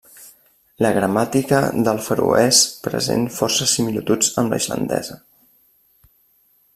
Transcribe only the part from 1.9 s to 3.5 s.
feroès present